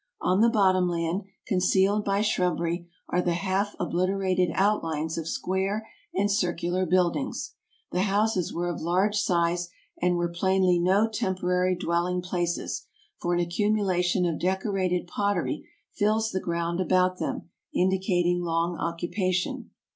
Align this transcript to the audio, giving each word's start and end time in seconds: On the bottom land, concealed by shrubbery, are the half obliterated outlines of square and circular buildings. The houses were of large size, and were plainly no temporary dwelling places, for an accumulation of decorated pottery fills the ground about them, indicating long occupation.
On 0.21 0.41
the 0.41 0.49
bottom 0.49 0.89
land, 0.89 1.25
concealed 1.45 2.03
by 2.03 2.21
shrubbery, 2.21 2.89
are 3.09 3.21
the 3.21 3.35
half 3.35 3.75
obliterated 3.79 4.49
outlines 4.55 5.15
of 5.15 5.27
square 5.27 5.87
and 6.15 6.31
circular 6.31 6.87
buildings. 6.87 7.53
The 7.91 8.01
houses 8.01 8.51
were 8.51 8.67
of 8.67 8.81
large 8.81 9.17
size, 9.17 9.69
and 10.01 10.15
were 10.15 10.27
plainly 10.33 10.79
no 10.79 11.07
temporary 11.07 11.75
dwelling 11.75 12.23
places, 12.23 12.87
for 13.19 13.35
an 13.35 13.39
accumulation 13.41 14.25
of 14.25 14.39
decorated 14.39 15.05
pottery 15.05 15.69
fills 15.91 16.31
the 16.31 16.39
ground 16.41 16.81
about 16.81 17.19
them, 17.19 17.49
indicating 17.71 18.41
long 18.41 18.79
occupation. 18.79 19.69